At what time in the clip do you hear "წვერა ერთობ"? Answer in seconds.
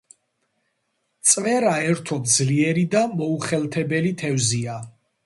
1.31-2.25